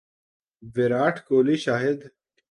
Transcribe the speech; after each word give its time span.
Virat 0.75 1.15
Kohli 1.27 1.55
Shahid 1.65 1.99